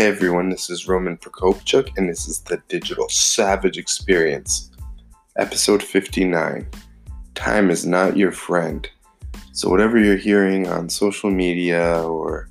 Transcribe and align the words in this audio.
Hey 0.00 0.06
everyone, 0.06 0.48
this 0.48 0.70
is 0.70 0.88
Roman 0.88 1.18
Prokopchuk, 1.18 1.90
and 1.98 2.08
this 2.08 2.26
is 2.26 2.40
the 2.40 2.56
Digital 2.68 3.06
Savage 3.10 3.76
Experience, 3.76 4.70
episode 5.36 5.82
59. 5.82 6.66
Time 7.34 7.70
is 7.70 7.84
not 7.84 8.16
your 8.16 8.32
friend. 8.32 8.88
So, 9.52 9.68
whatever 9.68 9.98
you're 9.98 10.16
hearing 10.16 10.66
on 10.66 10.88
social 10.88 11.30
media 11.30 12.00
or 12.02 12.48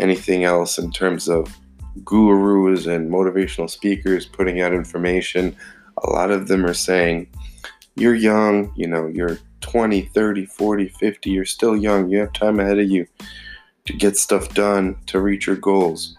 anything 0.00 0.42
else 0.42 0.78
in 0.78 0.90
terms 0.90 1.28
of 1.28 1.56
gurus 2.04 2.86
and 2.86 3.08
motivational 3.08 3.70
speakers 3.70 4.26
putting 4.26 4.60
out 4.60 4.72
information, 4.72 5.54
a 6.02 6.10
lot 6.10 6.32
of 6.32 6.48
them 6.48 6.66
are 6.66 6.74
saying, 6.74 7.28
You're 7.94 8.16
young, 8.16 8.72
you 8.74 8.88
know, 8.88 9.06
you're 9.06 9.38
20, 9.60 10.06
30, 10.06 10.44
40, 10.44 10.88
50, 10.88 11.30
you're 11.30 11.44
still 11.44 11.76
young, 11.76 12.10
you 12.10 12.18
have 12.18 12.32
time 12.32 12.58
ahead 12.58 12.80
of 12.80 12.90
you 12.90 13.06
to 13.84 13.92
get 13.92 14.16
stuff 14.16 14.52
done, 14.54 14.96
to 15.06 15.20
reach 15.20 15.46
your 15.46 15.54
goals 15.54 16.16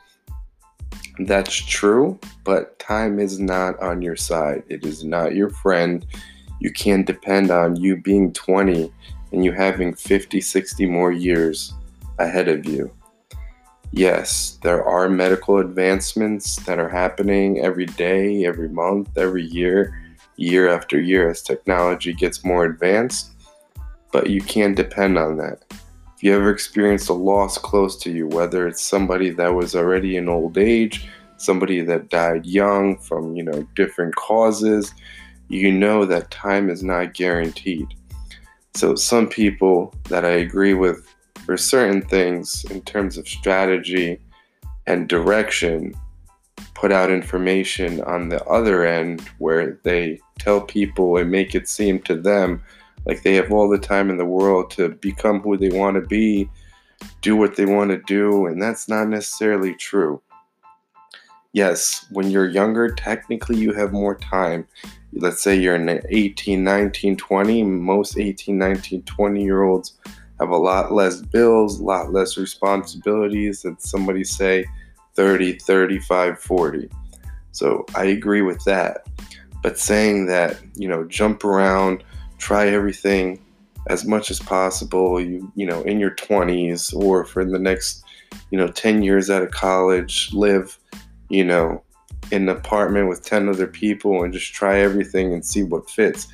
that's 1.19 1.55
true, 1.55 2.19
but 2.43 2.79
time 2.79 3.19
is 3.19 3.39
not 3.39 3.79
on 3.81 4.01
your 4.01 4.15
side. 4.15 4.63
It 4.69 4.85
is 4.85 5.03
not 5.03 5.35
your 5.35 5.49
friend. 5.49 6.05
You 6.59 6.71
can't 6.71 7.05
depend 7.05 7.51
on 7.51 7.75
you 7.75 7.97
being 7.97 8.33
20 8.33 8.91
and 9.31 9.45
you 9.45 9.51
having 9.51 9.93
50, 9.93 10.41
60 10.41 10.85
more 10.85 11.11
years 11.11 11.73
ahead 12.19 12.47
of 12.47 12.65
you. 12.65 12.91
Yes, 13.91 14.57
there 14.63 14.83
are 14.85 15.09
medical 15.09 15.57
advancements 15.57 16.55
that 16.65 16.79
are 16.79 16.89
happening 16.89 17.59
every 17.59 17.85
day, 17.85 18.45
every 18.45 18.69
month, 18.69 19.17
every 19.17 19.43
year, 19.43 20.01
year 20.37 20.69
after 20.69 20.99
year 20.99 21.29
as 21.29 21.41
technology 21.41 22.13
gets 22.13 22.45
more 22.45 22.63
advanced, 22.63 23.31
but 24.11 24.29
you 24.29 24.41
can't 24.41 24.77
depend 24.77 25.17
on 25.17 25.37
that. 25.37 25.63
You 26.21 26.35
ever 26.35 26.51
experienced 26.51 27.09
a 27.09 27.13
loss 27.13 27.57
close 27.57 27.97
to 27.97 28.11
you, 28.11 28.27
whether 28.27 28.67
it's 28.67 28.83
somebody 28.83 29.31
that 29.31 29.55
was 29.55 29.75
already 29.75 30.17
in 30.17 30.29
old 30.29 30.55
age, 30.55 31.07
somebody 31.37 31.81
that 31.81 32.09
died 32.09 32.45
young 32.45 32.95
from, 32.99 33.35
you 33.35 33.41
know, 33.41 33.67
different 33.75 34.15
causes, 34.15 34.93
you 35.47 35.71
know 35.71 36.05
that 36.05 36.29
time 36.29 36.69
is 36.69 36.83
not 36.83 37.15
guaranteed. 37.15 37.87
So 38.75 38.93
some 38.93 39.29
people 39.29 39.95
that 40.09 40.23
I 40.23 40.29
agree 40.29 40.75
with 40.75 41.07
for 41.43 41.57
certain 41.57 42.03
things 42.03 42.65
in 42.69 42.81
terms 42.83 43.17
of 43.17 43.27
strategy 43.27 44.19
and 44.85 45.09
direction 45.09 45.95
put 46.75 46.91
out 46.91 47.09
information 47.09 47.99
on 48.03 48.29
the 48.29 48.43
other 48.45 48.85
end 48.85 49.27
where 49.39 49.79
they 49.81 50.19
tell 50.37 50.61
people 50.61 51.17
and 51.17 51.31
make 51.31 51.55
it 51.55 51.67
seem 51.67 51.99
to 52.03 52.15
them 52.15 52.61
like 53.05 53.23
they 53.23 53.35
have 53.35 53.51
all 53.51 53.69
the 53.69 53.77
time 53.77 54.09
in 54.09 54.17
the 54.17 54.25
world 54.25 54.71
to 54.71 54.89
become 54.89 55.41
who 55.41 55.57
they 55.57 55.69
want 55.69 55.95
to 55.95 56.01
be, 56.01 56.49
do 57.21 57.35
what 57.35 57.55
they 57.55 57.65
want 57.65 57.89
to 57.91 57.97
do, 57.97 58.45
and 58.45 58.61
that's 58.61 58.87
not 58.87 59.07
necessarily 59.07 59.73
true. 59.75 60.21
Yes, 61.53 62.05
when 62.11 62.29
you're 62.31 62.47
younger, 62.47 62.93
technically 62.93 63.57
you 63.57 63.73
have 63.73 63.91
more 63.91 64.15
time. 64.15 64.65
Let's 65.13 65.43
say 65.43 65.55
you're 65.55 65.75
in 65.75 66.01
18, 66.09 66.63
19, 66.63 67.17
20. 67.17 67.63
Most 67.63 68.17
18, 68.17 68.57
19, 68.57 69.03
20 69.03 69.43
year 69.43 69.63
olds 69.63 69.97
have 70.39 70.49
a 70.49 70.57
lot 70.57 70.93
less 70.93 71.21
bills, 71.21 71.79
a 71.79 71.83
lot 71.83 72.13
less 72.13 72.37
responsibilities 72.37 73.63
than 73.63 73.77
somebody, 73.79 74.23
say, 74.23 74.65
30, 75.15 75.59
35, 75.59 76.39
40. 76.39 76.89
So 77.51 77.85
I 77.95 78.05
agree 78.05 78.41
with 78.41 78.63
that. 78.63 79.05
But 79.61 79.77
saying 79.77 80.27
that, 80.27 80.57
you 80.75 80.87
know, 80.87 81.03
jump 81.03 81.43
around, 81.43 82.03
try 82.41 82.67
everything 82.67 83.39
as 83.87 84.05
much 84.05 84.29
as 84.29 84.39
possible, 84.39 85.21
you 85.21 85.51
you 85.55 85.65
know, 85.65 85.81
in 85.83 85.99
your 85.99 86.11
20s 86.11 86.93
or 86.93 87.23
for 87.23 87.45
the 87.45 87.59
next, 87.59 88.03
you 88.49 88.57
know, 88.57 88.67
10 88.67 89.03
years 89.03 89.29
out 89.29 89.43
of 89.43 89.51
college, 89.51 90.33
live, 90.33 90.77
you 91.29 91.43
know, 91.43 91.81
in 92.31 92.43
an 92.43 92.49
apartment 92.49 93.07
with 93.07 93.23
10 93.23 93.47
other 93.47 93.67
people 93.67 94.23
and 94.23 94.33
just 94.33 94.53
try 94.53 94.79
everything 94.79 95.33
and 95.33 95.45
see 95.45 95.63
what 95.63 95.89
fits. 95.89 96.27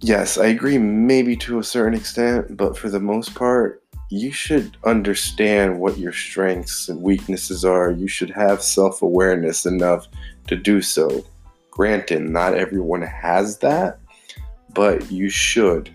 Yes, 0.00 0.36
I 0.38 0.46
agree 0.46 0.78
maybe 0.78 1.36
to 1.36 1.58
a 1.58 1.64
certain 1.64 1.94
extent, 1.94 2.56
but 2.56 2.76
for 2.76 2.88
the 2.88 3.00
most 3.00 3.34
part, 3.34 3.82
you 4.10 4.32
should 4.32 4.76
understand 4.84 5.78
what 5.78 5.96
your 5.96 6.12
strengths 6.12 6.88
and 6.88 7.00
weaknesses 7.00 7.64
are. 7.64 7.90
You 7.90 8.08
should 8.08 8.30
have 8.30 8.62
self 8.62 9.00
awareness 9.00 9.64
enough 9.64 10.08
to 10.48 10.56
do 10.56 10.82
so. 10.82 11.24
Granted, 11.70 12.22
not 12.22 12.54
everyone 12.54 13.00
has 13.00 13.58
that, 13.58 13.98
but 14.74 15.10
you 15.10 15.28
should. 15.28 15.90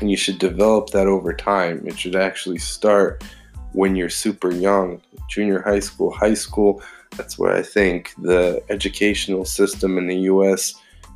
And 0.00 0.10
you 0.10 0.16
should 0.16 0.38
develop 0.38 0.90
that 0.90 1.06
over 1.06 1.32
time. 1.32 1.86
It 1.86 1.98
should 1.98 2.16
actually 2.16 2.58
start 2.58 3.22
when 3.72 3.96
you're 3.96 4.08
super 4.08 4.50
young, 4.50 5.00
junior 5.28 5.62
high 5.62 5.80
school, 5.80 6.10
high 6.10 6.34
school. 6.34 6.82
That's 7.16 7.38
where 7.38 7.54
I 7.54 7.62
think 7.62 8.14
the 8.18 8.62
educational 8.70 9.44
system 9.44 9.98
in 9.98 10.06
the 10.06 10.20
US 10.32 10.74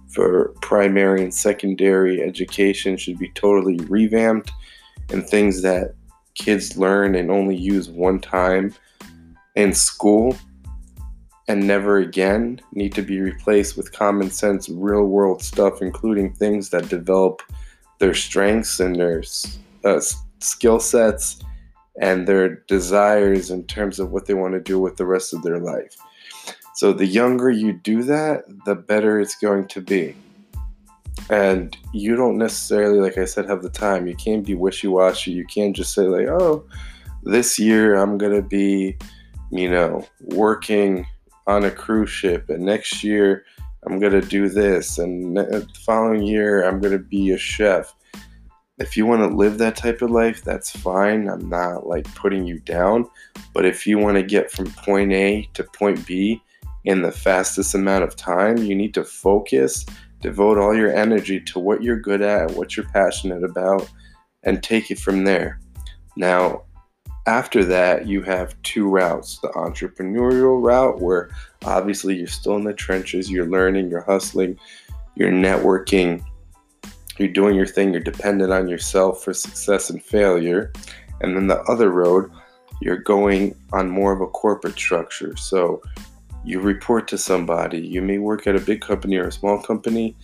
for 0.09 0.55
primary 0.61 1.23
and 1.23 1.35
secondary 1.35 2.23
education 2.23 2.97
should 2.97 3.19
be 3.19 3.31
totally 3.31 3.77
revamped 3.89 4.53
and 5.11 5.27
things 5.27 5.63
that 5.63 5.95
kids 6.35 6.77
learn 6.77 7.15
and 7.15 7.31
only 7.31 7.57
use 7.57 7.89
one 7.89 8.21
time 8.21 8.75
in 9.57 9.73
school 9.73 10.37
and 11.49 11.67
never 11.67 11.99
again 11.99 12.61
need 12.73 12.95
to 12.95 13.03
be 13.03 13.21
replaced 13.21 13.77
with 13.77 13.93
common 13.93 14.31
sense, 14.31 14.69
real 14.69 15.05
world 15.05 15.43
stuff, 15.43 15.83
including 15.83 16.33
things 16.33 16.71
that 16.71 16.89
develop 16.89 17.43
their 17.99 18.15
strengths 18.15 18.81
and 18.81 18.97
their 18.97 19.23
uh, 19.85 20.01
skill 20.41 20.81
sets 20.81 21.41
and 22.01 22.27
their 22.27 22.57
desires 22.67 23.51
in 23.51 23.65
terms 23.65 24.01
of 24.01 24.11
what 24.11 24.27
they 24.27 24.35
want 24.35 24.55
to 24.55 24.61
do 24.61 24.81
with 24.81 24.97
the 24.97 25.07
rest 25.07 25.33
of 25.33 25.43
their 25.43 25.59
life. 25.59 25.97
So, 26.75 26.93
the 26.93 27.07
younger 27.07 27.51
you 27.51 27.73
do 27.73 28.03
that, 28.05 28.45
the 28.65 28.75
better 28.75 29.21
it's 29.21 29.37
going 29.37 29.69
to 29.69 29.81
be. 29.81 30.17
And 31.31 31.77
you 31.93 32.17
don't 32.17 32.37
necessarily, 32.37 32.99
like 32.99 33.17
I 33.17 33.27
said, 33.27 33.49
have 33.49 33.63
the 33.63 33.71
time. 33.71 34.09
You 34.09 34.17
can't 34.17 34.45
be 34.45 34.55
wishy 34.55 34.89
washy. 34.89 35.31
You 35.31 35.47
can't 35.47 35.77
just 35.77 35.95
say, 35.95 36.03
like, 36.03 36.27
oh, 36.27 36.65
this 37.23 37.59
year 37.59 37.95
I'm 37.95 38.19
going 38.19 38.35
to 38.35 38.43
be, 38.43 38.97
you 39.53 39.71
know, 39.71 40.05
working 40.21 41.07
on 41.47 41.65
a 41.65 41.71
cruise 41.71 42.11
ship, 42.11 42.49
and 42.49 42.65
next 42.65 43.05
year 43.05 43.45
I'm 43.87 44.01
to 44.01 44.21
do 44.21 44.49
this, 44.49 44.99
and 44.99 45.39
uh, 45.39 45.43
the 45.43 45.69
following 45.85 46.23
year 46.23 46.65
I'm 46.67 46.81
to 46.93 46.99
be 46.99 47.33
a 47.33 47.39
chef. 47.39 47.95
If 48.79 48.97
you 48.97 49.07
want 49.07 49.21
to 49.23 49.37
live 49.37 49.59
that 49.59 49.77
type 49.77 50.03
of 50.03 50.11
life, 50.11 50.43
that's 50.43 50.71
fine. 50.71 51.29
I'm 51.29 51.49
not 51.49 51.87
like 51.87 52.13
putting 52.15 52.45
you 52.45 52.59
down. 52.61 53.09
But 53.53 53.65
if 53.65 53.87
you 53.87 53.99
want 53.99 54.17
to 54.17 54.23
get 54.23 54.51
from 54.51 54.73
point 54.73 55.13
A 55.13 55.49
to 55.55 55.63
point 55.63 56.05
B 56.07 56.43
in 56.85 57.03
the 57.03 57.13
fastest 57.13 57.75
amount 57.75 58.03
of 58.05 58.17
time, 58.17 58.57
you 58.57 58.75
need 58.75 58.93
to 58.95 59.05
focus, 59.05 59.87
devote 60.21 60.59
all 60.59 60.75
your 60.75 60.93
energy 60.93 61.41
to 61.41 61.61
what 61.61 61.83
you're 61.83 62.01
good 62.01 62.21
at, 62.21 62.51
what 62.53 62.77
you're 62.77 62.89
passionate 62.89 63.45
about, 63.45 63.89
and 64.43 64.63
take 64.63 64.91
it 64.91 64.99
from 64.99 65.25
there. 65.25 65.61
Now, 66.17 66.65
after 67.27 67.65
that, 67.65 68.07
you 68.07 68.23
have 68.23 68.61
two 68.63 68.89
routes 68.89 69.39
the 69.39 69.49
entrepreneurial 69.49 70.63
route, 70.63 71.01
where 71.01 71.31
obviously 71.65 72.17
you're 72.17 72.27
still 72.27 72.57
in 72.57 72.65
the 72.65 72.75
trenches, 72.75 73.31
you're 73.31 73.49
learning, 73.49 73.89
you're 73.89 74.03
hustling, 74.03 74.59
you're 75.15 75.33
networking, 75.33 76.23
you're 77.19 77.29
doing 77.29 77.55
your 77.55 77.67
thing, 77.67 77.93
you're 77.93 78.03
dependent 78.03 78.53
on 78.53 78.69
yourself 78.69 79.25
for 79.25 79.33
success 79.33 79.89
and 79.89 80.03
failure. 80.03 80.73
And 81.21 81.37
then 81.37 81.47
the 81.47 81.61
other 81.63 81.91
road, 81.91 82.31
you're 82.83 82.99
going 82.99 83.55
on 83.73 83.89
more 83.89 84.13
of 84.13 84.21
a 84.21 84.27
corporate 84.27 84.77
structure. 84.77 85.37
So 85.37 85.81
you 86.45 86.61
report 86.61 87.09
to 87.09 87.19
somebody. 87.19 87.79
You 87.79 88.03
may 88.03 88.19
work 88.19 88.47
at 88.47 88.57
a 88.57 88.61
big 88.61 88.83
company 88.83 89.17
or 89.17 89.29
a 89.29 89.33
small 89.33 89.63
company. 89.63 90.15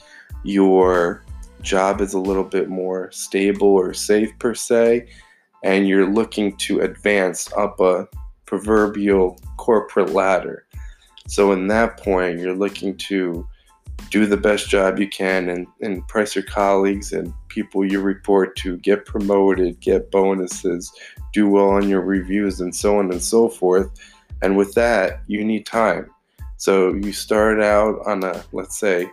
Your 0.44 1.24
job 1.62 2.00
is 2.00 2.12
a 2.12 2.18
little 2.18 2.44
bit 2.44 2.68
more 2.68 3.10
stable 3.12 3.68
or 3.68 3.94
safe, 3.94 4.30
per 4.38 4.54
se, 4.54 5.08
and 5.62 5.88
you're 5.88 6.10
looking 6.10 6.56
to 6.58 6.80
advance 6.80 7.52
up 7.54 7.80
a 7.80 8.08
proverbial 8.46 9.38
corporate 9.56 10.10
ladder. 10.10 10.66
So, 11.28 11.52
in 11.52 11.68
that 11.68 11.98
point, 11.98 12.40
you're 12.40 12.56
looking 12.56 12.96
to 12.96 13.46
do 14.10 14.26
the 14.26 14.36
best 14.36 14.68
job 14.68 14.98
you 14.98 15.08
can 15.08 15.48
and, 15.48 15.66
and 15.80 15.94
impress 15.94 16.34
your 16.34 16.44
colleagues 16.44 17.12
and 17.12 17.32
people 17.48 17.84
you 17.84 18.00
report 18.00 18.56
to, 18.56 18.76
get 18.78 19.04
promoted, 19.04 19.78
get 19.80 20.10
bonuses, 20.10 20.92
do 21.32 21.48
well 21.48 21.68
on 21.68 21.88
your 21.88 22.00
reviews, 22.00 22.60
and 22.60 22.74
so 22.74 22.98
on 22.98 23.10
and 23.12 23.22
so 23.22 23.48
forth. 23.48 23.90
And 24.42 24.56
with 24.56 24.74
that, 24.74 25.20
you 25.26 25.44
need 25.44 25.66
time. 25.66 26.10
So 26.56 26.94
you 26.94 27.12
start 27.12 27.60
out 27.60 28.00
on 28.06 28.24
a, 28.24 28.42
let's 28.52 28.78
say, 28.78 29.08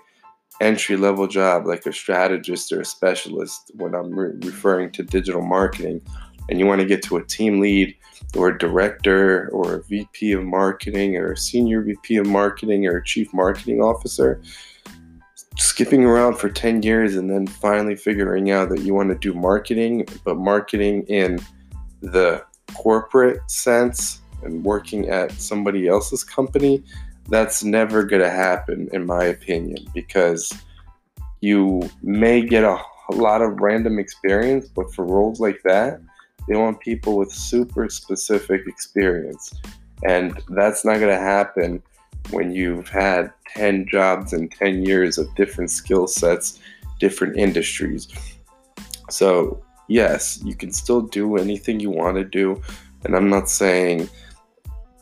entry 0.60 0.98
level 0.98 1.28
job 1.28 1.68
like 1.68 1.86
a 1.86 1.94
strategist 1.94 2.72
or 2.72 2.82
a 2.82 2.86
specialist 2.86 3.72
when 3.76 3.94
I'm 3.94 4.12
re- 4.12 4.34
referring 4.42 4.92
to 4.94 5.04
digital 5.04 5.42
marketing, 5.42 6.02
and 6.50 6.60
you 6.60 6.66
want 6.66 6.82
to 6.82 6.88
get 6.88 7.04
to 7.04 7.18
a 7.18 7.24
team 7.24 7.60
lead 7.60 7.96
or 8.36 8.50
a 8.50 8.58
director 8.58 9.50
or 9.50 9.76
a 9.76 9.84
VP 9.84 10.34
of 10.34 10.44
marketing 10.44 11.16
or 11.18 11.34
a 11.34 11.38
senior 11.38 11.82
VP 11.82 12.18
of 12.18 12.28
marketing 12.28 12.86
or 12.88 12.98
a 12.98 13.04
chief 13.04 13.34
marketing 13.34 13.82
officer, 13.82 14.42
skipping 15.58 16.04
around 16.04 16.38
for 16.38 16.50
10 16.50 16.84
years 16.84 17.16
and 17.16 17.30
then 17.30 17.48
finally 17.48 17.96
figuring 17.96 18.52
out 18.52 18.70
that 18.70 18.82
you 18.82 18.94
want 18.94 19.10
to 19.10 19.16
do 19.16 19.34
marketing, 19.34 20.06
but 20.24 20.38
marketing 20.38 21.04
in 21.04 21.40
the 22.02 22.44
corporate 22.76 23.40
sense 23.50 24.22
and 24.44 24.64
working 24.64 25.10
at 25.10 25.32
somebody 25.32 25.88
else's 25.88 26.24
company, 26.24 26.84
that's 27.30 27.64
never 27.64 28.04
going 28.04 28.22
to 28.22 28.30
happen, 28.30 28.88
in 28.94 29.06
my 29.06 29.26
opinion, 29.26 29.86
because 29.94 30.54
you 31.42 31.90
may 32.02 32.42
get 32.42 32.64
a, 32.64 32.78
a 33.10 33.16
lot 33.16 33.42
of 33.42 33.60
random 33.60 34.00
experience, 34.00 34.68
but 34.68 34.94
for 34.94 35.06
roles 35.06 35.40
like 35.40 35.60
that, 35.64 36.00
they 36.48 36.56
want 36.56 36.80
people 36.80 37.18
with 37.18 37.32
super 37.32 37.90
specific 37.90 38.68
experience. 38.68 39.54
And 40.04 40.40
that's 40.50 40.86
not 40.86 41.00
going 41.00 41.16
to 41.16 41.22
happen 41.22 41.82
when 42.32 42.52
you've 42.52 42.88
had 42.90 43.32
10 43.56 43.88
jobs 43.90 44.34
in 44.34 44.50
10 44.50 44.86
years 44.86 45.18
of 45.18 45.34
different 45.36 45.72
skill 45.72 46.08
sets, 46.08 46.60
different 47.00 47.38
industries. 47.38 48.08
So, 49.10 49.64
yes, 49.88 50.40
you 50.44 50.56
can 50.56 50.72
still 50.72 51.02
do 51.02 51.38
anything 51.38 51.80
you 51.80 51.90
want 51.90 52.18
to 52.18 52.24
do. 52.24 52.62
And 53.04 53.16
I'm 53.16 53.30
not 53.30 53.50
saying, 53.50 54.10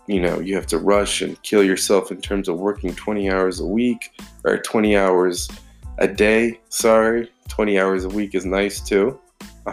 you 0.08 0.22
know, 0.22 0.40
you 0.40 0.56
have 0.56 0.68
to 0.68 0.78
rush 0.78 1.22
and 1.22 1.42
kill 1.42 1.64
yourself 1.64 2.12
in 2.12 2.22
terms 2.22 2.48
of 2.48 2.60
working 2.60 2.94
20 2.94 3.30
hours 3.30 3.60
a 3.60 3.66
week 3.66 4.12
or 4.44 4.58
20 4.58 4.96
hours 4.96 5.50
a 5.98 6.08
day. 6.08 6.60
Sorry, 6.70 7.32
20 7.50 7.80
hours 7.80 8.06
a 8.06 8.10
week 8.10 8.36
is 8.36 8.46
nice 8.46 8.80
too, 8.80 9.20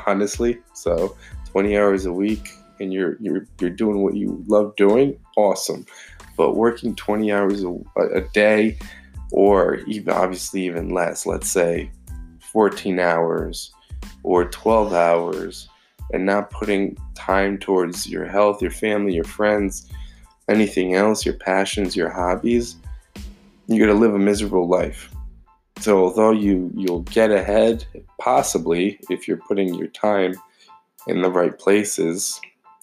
honestly. 0.06 0.58
So, 0.72 1.16
20 1.52 1.78
hours 1.78 2.06
a 2.06 2.12
week 2.12 2.50
and 2.80 2.92
you're 2.92 3.16
you're 3.20 3.46
you're 3.60 3.70
doing 3.70 4.02
what 4.02 4.16
you 4.16 4.42
love 4.48 4.74
doing, 4.76 5.18
awesome 5.36 5.86
but 6.36 6.56
working 6.56 6.94
20 6.94 7.32
hours 7.32 7.62
a, 7.62 7.76
a 8.14 8.20
day 8.32 8.76
or 9.30 9.76
even 9.86 10.12
obviously 10.12 10.64
even 10.64 10.90
less, 10.90 11.26
let's 11.26 11.48
say 11.48 11.90
14 12.52 12.98
hours 12.98 13.72
or 14.22 14.46
12 14.46 14.92
hours 14.92 15.68
and 16.12 16.26
not 16.26 16.50
putting 16.50 16.96
time 17.14 17.58
towards 17.58 18.06
your 18.08 18.26
health, 18.26 18.60
your 18.60 18.70
family, 18.70 19.14
your 19.14 19.24
friends, 19.24 19.90
anything 20.48 20.94
else, 20.94 21.24
your 21.24 21.36
passions, 21.36 21.96
your 21.96 22.10
hobbies, 22.10 22.76
you're 23.68 23.86
to 23.86 23.94
live 23.94 24.14
a 24.14 24.18
miserable 24.18 24.68
life. 24.68 25.10
So 25.78 26.04
although 26.04 26.32
you 26.32 26.70
you'll 26.74 27.02
get 27.02 27.30
ahead 27.30 27.84
possibly 28.20 29.00
if 29.10 29.26
you're 29.26 29.38
putting 29.48 29.74
your 29.74 29.88
time 29.88 30.34
in 31.06 31.22
the 31.22 31.30
right 31.30 31.58
places 31.58 32.40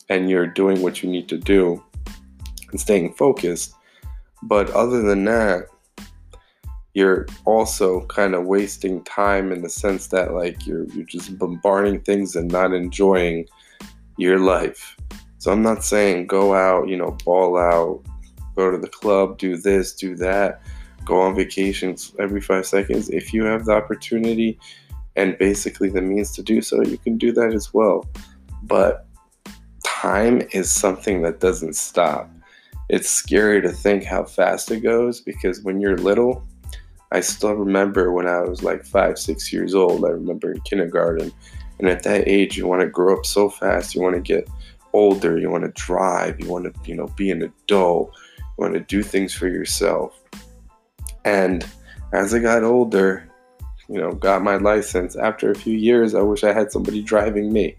and 0.09 0.29
you're 0.29 0.47
doing 0.47 0.81
what 0.81 1.03
you 1.03 1.09
need 1.09 1.29
to 1.29 1.37
do, 1.37 1.83
and 2.71 2.79
staying 2.79 3.13
focused. 3.13 3.73
But 4.43 4.69
other 4.71 5.01
than 5.01 5.23
that, 5.25 5.67
you're 6.93 7.27
also 7.45 8.05
kind 8.07 8.33
of 8.33 8.45
wasting 8.45 9.03
time 9.03 9.51
in 9.51 9.61
the 9.61 9.69
sense 9.69 10.07
that 10.07 10.33
like 10.33 10.65
you're 10.65 10.85
you're 10.89 11.05
just 11.05 11.37
bombarding 11.37 12.01
things 12.01 12.35
and 12.35 12.51
not 12.51 12.73
enjoying 12.73 13.47
your 14.17 14.39
life. 14.39 14.97
So 15.37 15.51
I'm 15.51 15.61
not 15.61 15.83
saying 15.83 16.27
go 16.27 16.53
out, 16.53 16.89
you 16.89 16.97
know, 16.97 17.15
ball 17.23 17.57
out, 17.57 18.03
go 18.55 18.71
to 18.71 18.77
the 18.77 18.89
club, 18.89 19.37
do 19.37 19.55
this, 19.55 19.93
do 19.93 20.15
that, 20.15 20.61
go 21.05 21.21
on 21.21 21.35
vacations 21.35 22.13
every 22.19 22.41
5 22.41 22.65
seconds. 22.65 23.09
If 23.09 23.33
you 23.33 23.45
have 23.45 23.65
the 23.65 23.73
opportunity 23.73 24.59
and 25.15 25.37
basically 25.37 25.89
the 25.89 26.01
means 26.01 26.31
to 26.33 26.43
do 26.43 26.61
so, 26.61 26.81
you 26.81 26.97
can 26.97 27.17
do 27.17 27.31
that 27.33 27.53
as 27.53 27.73
well. 27.73 28.07
But 28.63 29.05
time 29.83 30.41
is 30.51 30.71
something 30.71 31.21
that 31.23 31.39
doesn't 31.39 31.75
stop 31.75 32.29
it's 32.89 33.09
scary 33.09 33.61
to 33.61 33.71
think 33.71 34.03
how 34.03 34.23
fast 34.23 34.71
it 34.71 34.79
goes 34.81 35.21
because 35.21 35.61
when 35.61 35.79
you're 35.79 35.97
little, 35.97 36.43
I 37.11 37.21
still 37.21 37.53
remember 37.53 38.11
when 38.11 38.27
I 38.27 38.41
was 38.41 38.63
like 38.63 38.83
five, 38.83 39.19
six 39.19 39.53
years 39.53 39.75
old. 39.75 40.05
I 40.05 40.09
remember 40.09 40.51
in 40.51 40.61
kindergarten. 40.61 41.31
And 41.77 41.87
at 41.87 42.03
that 42.03 42.27
age, 42.27 42.57
you 42.57 42.67
want 42.67 42.81
to 42.81 42.89
grow 42.89 43.17
up 43.17 43.25
so 43.25 43.49
fast. 43.49 43.93
You 43.93 44.01
want 44.01 44.15
to 44.15 44.21
get 44.21 44.49
older. 44.93 45.37
You 45.37 45.49
want 45.51 45.63
to 45.63 45.71
drive. 45.81 46.39
You 46.39 46.49
want 46.49 46.65
to, 46.65 46.73
you 46.83 46.95
know, 46.95 47.07
be 47.15 47.29
an 47.29 47.43
adult. 47.43 48.11
You 48.39 48.45
want 48.57 48.73
to 48.73 48.79
do 48.79 49.03
things 49.03 49.33
for 49.33 49.47
yourself. 49.47 50.19
And 51.25 51.65
as 52.11 52.33
I 52.33 52.39
got 52.39 52.63
older, 52.63 53.28
you 53.89 53.99
know, 53.99 54.11
got 54.11 54.43
my 54.43 54.57
license, 54.57 55.15
after 55.15 55.49
a 55.49 55.55
few 55.55 55.75
years, 55.75 56.13
I 56.13 56.21
wish 56.21 56.43
I 56.43 56.53
had 56.53 56.71
somebody 56.71 57.01
driving 57.01 57.51
me. 57.51 57.75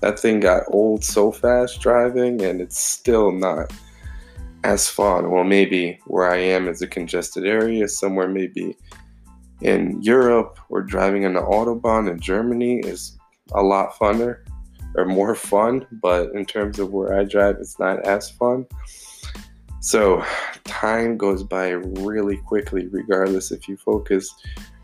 That 0.00 0.18
thing 0.18 0.40
got 0.40 0.64
old 0.68 1.04
so 1.04 1.30
fast 1.30 1.80
driving, 1.80 2.42
and 2.42 2.60
it's 2.60 2.78
still 2.78 3.30
not 3.30 3.72
as 4.64 4.88
fun. 4.88 5.30
Well, 5.30 5.44
maybe 5.44 6.00
where 6.06 6.30
I 6.30 6.38
am 6.38 6.68
is 6.68 6.82
a 6.82 6.86
congested 6.86 7.44
area, 7.44 7.86
somewhere 7.88 8.28
maybe 8.28 8.76
in 9.60 10.00
Europe 10.02 10.58
or 10.70 10.82
driving 10.82 11.24
on 11.26 11.34
the 11.34 11.40
Autobahn 11.40 12.10
in 12.10 12.18
Germany 12.18 12.80
is 12.80 13.18
a 13.52 13.62
lot 13.62 13.94
funner 13.94 14.38
or 14.96 15.04
more 15.04 15.34
fun, 15.34 15.86
but 16.02 16.32
in 16.32 16.44
terms 16.44 16.78
of 16.78 16.92
where 16.92 17.18
I 17.18 17.24
drive, 17.24 17.56
it's 17.60 17.78
not 17.78 18.04
as 18.06 18.30
fun. 18.30 18.66
So 19.80 20.24
time 20.64 21.16
goes 21.16 21.42
by 21.42 21.70
really 21.70 22.36
quickly, 22.36 22.86
regardless 22.88 23.50
if 23.50 23.68
you 23.68 23.76
focus 23.76 24.32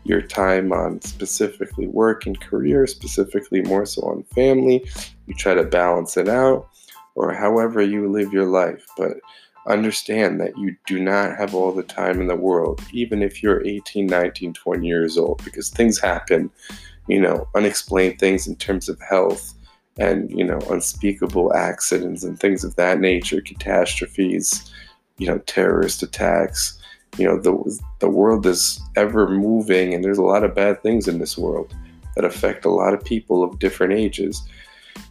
your 0.03 0.21
time 0.21 0.71
on 0.71 1.01
specifically 1.01 1.87
work 1.87 2.25
and 2.25 2.39
career, 2.39 2.87
specifically 2.87 3.61
more 3.61 3.85
so 3.85 4.01
on 4.03 4.23
family, 4.35 4.83
you 5.27 5.33
try 5.35 5.53
to 5.53 5.63
balance 5.63 6.17
it 6.17 6.27
out, 6.27 6.69
or 7.15 7.33
however 7.33 7.81
you 7.81 8.09
live 8.09 8.33
your 8.33 8.45
life. 8.45 8.85
But 8.97 9.17
understand 9.67 10.39
that 10.39 10.57
you 10.57 10.75
do 10.87 10.99
not 10.99 11.37
have 11.37 11.53
all 11.53 11.71
the 11.71 11.83
time 11.83 12.21
in 12.21 12.27
the 12.27 12.35
world, 12.35 12.81
even 12.91 13.21
if 13.21 13.43
you're 13.43 13.65
18, 13.65 14.07
19, 14.07 14.53
20 14.53 14.87
years 14.87 15.17
old, 15.17 15.43
because 15.43 15.69
things 15.69 15.99
happen, 15.99 16.49
you 17.07 17.19
know, 17.19 17.47
unexplained 17.55 18.19
things 18.19 18.47
in 18.47 18.55
terms 18.55 18.89
of 18.89 18.99
health 19.01 19.53
and, 19.97 20.31
you 20.31 20.43
know, 20.43 20.59
unspeakable 20.69 21.53
accidents 21.53 22.23
and 22.23 22.39
things 22.39 22.63
of 22.63 22.75
that 22.77 22.99
nature, 22.99 23.41
catastrophes, 23.41 24.71
you 25.17 25.27
know, 25.27 25.37
terrorist 25.39 26.01
attacks. 26.01 26.78
You 27.17 27.25
know, 27.25 27.39
the, 27.39 27.79
the 27.99 28.09
world 28.09 28.45
is 28.45 28.81
ever 28.95 29.29
moving, 29.29 29.93
and 29.93 30.03
there's 30.03 30.17
a 30.17 30.23
lot 30.23 30.43
of 30.43 30.55
bad 30.55 30.81
things 30.81 31.07
in 31.07 31.19
this 31.19 31.37
world 31.37 31.75
that 32.15 32.25
affect 32.25 32.65
a 32.65 32.69
lot 32.69 32.93
of 32.93 33.03
people 33.03 33.43
of 33.43 33.59
different 33.59 33.93
ages. 33.93 34.41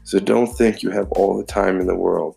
So 0.05 0.19
don't 0.19 0.47
think 0.47 0.83
you 0.83 0.90
have 0.90 1.11
all 1.12 1.37
the 1.37 1.45
time 1.45 1.81
in 1.81 1.87
the 1.87 1.95
world. 1.95 2.37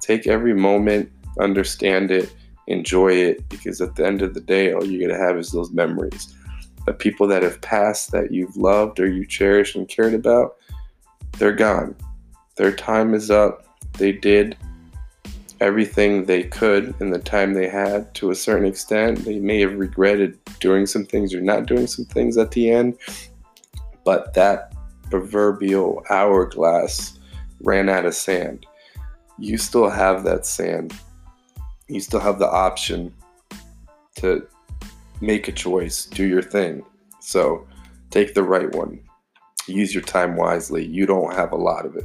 Take 0.00 0.26
every 0.26 0.54
moment 0.54 1.10
understand 1.38 2.10
it, 2.10 2.32
enjoy 2.66 3.12
it, 3.12 3.48
because 3.48 3.80
at 3.80 3.96
the 3.96 4.06
end 4.06 4.22
of 4.22 4.34
the 4.34 4.40
day, 4.40 4.72
all 4.72 4.84
you're 4.84 5.06
going 5.06 5.18
to 5.18 5.26
have 5.26 5.38
is 5.38 5.50
those 5.50 5.72
memories. 5.72 6.34
The 6.86 6.92
people 6.92 7.26
that 7.28 7.42
have 7.42 7.60
passed 7.60 8.10
that 8.12 8.32
you've 8.32 8.56
loved 8.56 8.98
or 9.00 9.08
you 9.08 9.26
cherished 9.26 9.76
and 9.76 9.88
cared 9.88 10.14
about, 10.14 10.56
they're 11.38 11.52
gone. 11.52 11.94
Their 12.56 12.72
time 12.72 13.14
is 13.14 13.30
up. 13.30 13.66
They 13.98 14.12
did 14.12 14.56
everything 15.62 16.24
they 16.24 16.42
could 16.42 16.94
in 17.00 17.10
the 17.10 17.18
time 17.18 17.54
they 17.54 17.68
had 17.68 18.14
to 18.16 18.30
a 18.30 18.34
certain 18.34 18.66
extent. 18.66 19.24
They 19.24 19.38
may 19.38 19.60
have 19.60 19.78
regretted 19.78 20.38
doing 20.60 20.86
some 20.86 21.04
things 21.04 21.32
or 21.32 21.40
not 21.40 21.66
doing 21.66 21.86
some 21.86 22.04
things 22.04 22.36
at 22.36 22.50
the 22.50 22.70
end, 22.70 22.98
but 24.04 24.34
that 24.34 24.74
proverbial 25.10 26.04
hourglass 26.10 27.18
ran 27.60 27.88
out 27.88 28.06
of 28.06 28.14
sand. 28.14 28.66
You 29.38 29.56
still 29.56 29.88
have 29.88 30.24
that 30.24 30.44
sand 30.44 30.92
you 31.92 32.00
still 32.00 32.20
have 32.20 32.38
the 32.38 32.50
option 32.50 33.12
to 34.16 34.46
make 35.20 35.48
a 35.48 35.52
choice, 35.52 36.06
do 36.06 36.24
your 36.24 36.42
thing. 36.42 36.84
So 37.20 37.66
take 38.10 38.34
the 38.34 38.42
right 38.42 38.72
one. 38.74 39.00
Use 39.66 39.94
your 39.94 40.02
time 40.02 40.36
wisely. 40.36 40.86
You 40.86 41.06
don't 41.06 41.34
have 41.34 41.52
a 41.52 41.56
lot 41.56 41.86
of 41.86 41.96
it. 41.96 42.04